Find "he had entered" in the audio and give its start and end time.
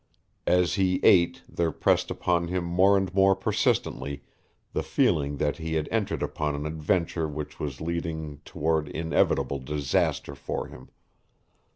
5.57-6.23